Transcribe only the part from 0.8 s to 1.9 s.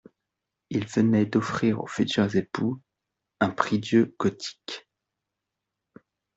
venait d'offrir aux